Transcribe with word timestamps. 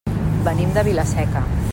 Venim 0.47 0.71
de 0.77 0.83
Vila-seca. 0.89 1.45